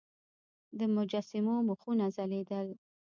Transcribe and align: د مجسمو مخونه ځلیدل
د 0.79 0.79
مجسمو 0.95 1.55
مخونه 1.69 2.05
ځلیدل 2.15 2.67